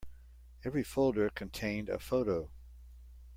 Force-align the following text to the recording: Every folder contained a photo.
Every 0.65 0.83
folder 0.83 1.29
contained 1.29 1.87
a 1.87 1.99
photo. 1.99 2.49